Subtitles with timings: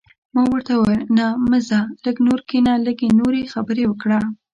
[0.33, 4.19] ما ورته وویل: نه، مه ځه، لږ نور کښېنه، لږ نورې خبرې وکړه.